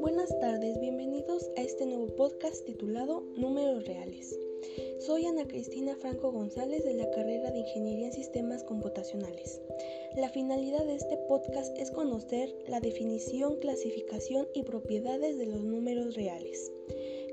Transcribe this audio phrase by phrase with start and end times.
[0.00, 4.38] Buenas tardes, bienvenidos a este nuevo podcast titulado Números Reales.
[5.00, 9.60] Soy Ana Cristina Franco González de la carrera de Ingeniería en Sistemas Computacionales.
[10.16, 16.14] La finalidad de este podcast es conocer la definición, clasificación y propiedades de los números
[16.14, 16.70] reales.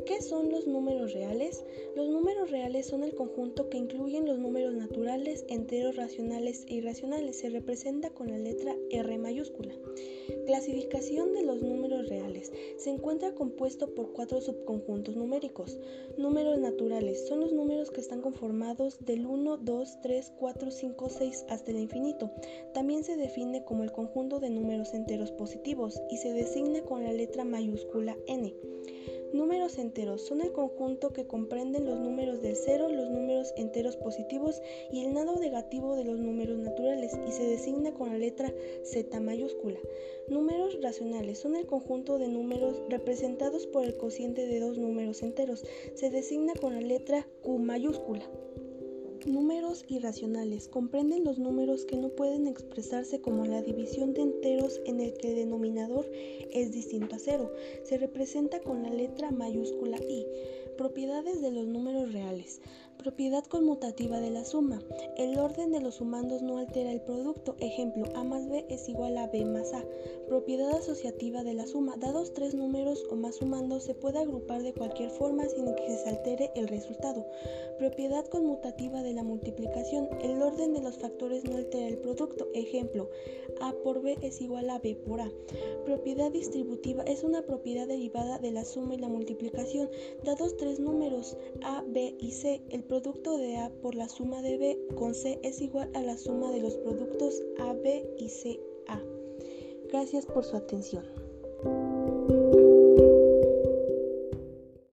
[0.04, 1.64] ¿Qué son los números reales?
[1.96, 7.40] Los números reales son el conjunto que incluyen los números naturales, enteros, racionales e irracionales.
[7.40, 9.74] Se representa con la letra R mayúscula.
[10.46, 12.52] Clasificación de los números reales.
[12.78, 15.80] Se encuentra compuesto por cuatro subconjuntos numéricos.
[16.18, 21.46] Números naturales son los números que están conformados del 1, 2, 3, 4, 5, 6
[21.50, 22.30] hasta el infinito.
[22.74, 27.14] También se define como el conjunto de números enteros positivos y se designa con la
[27.14, 28.54] letra mayúscula n.
[29.36, 34.62] Números enteros son el conjunto que comprenden los números del cero, los números enteros positivos
[34.94, 38.54] y el lado negativo de los números naturales y se designa con la letra
[38.86, 39.78] Z mayúscula.
[40.30, 45.66] Números racionales son el conjunto de números representados por el cociente de dos números enteros.
[45.96, 48.24] Se designa con la letra Q mayúscula.
[49.26, 55.02] Números irracionales comprenden los números que no pueden expresarse como la división de enteros en
[55.02, 56.06] el que el denominador
[56.52, 57.52] es distinto a cero.
[57.84, 60.28] Se representa con la letra mayúscula I.
[60.78, 62.62] Propiedades de los números reales.
[63.06, 64.82] Propiedad conmutativa de la suma.
[65.16, 67.56] El orden de los sumandos no altera el producto.
[67.60, 69.86] Ejemplo, A más B es igual a B más A.
[70.28, 71.98] Propiedad asociativa de la suma.
[71.98, 76.10] Dados tres números o más sumandos, se puede agrupar de cualquier forma sin que se
[76.10, 77.28] altere el resultado.
[77.78, 80.10] Propiedad conmutativa de la multiplicación.
[80.24, 82.48] El orden de los factores no altera el producto.
[82.56, 83.12] Ejemplo,
[83.62, 85.32] A por B es igual a B por A.
[85.86, 89.92] Propiedad distributiva es una propiedad derivada de la suma y la multiplicación.
[90.24, 94.58] Dados tres números A, B y C, el producto de A por la suma de
[94.58, 97.86] B con C es igual a la suma de los productos AB
[98.18, 98.30] y
[98.88, 99.04] CA.
[99.92, 101.25] Gracias por su atención.